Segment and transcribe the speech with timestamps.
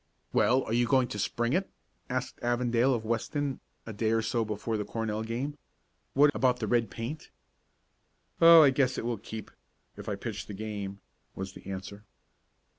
[0.33, 1.69] "Well, are you going to spring it?"
[2.09, 5.59] asked Avondale of Weston, a day or so before the Cornell game.
[6.15, 7.29] "What about the red paint?"
[8.41, 9.51] "Oh, I guess it will keep
[9.95, 11.01] if I pitch the game,"
[11.35, 12.03] was the answer.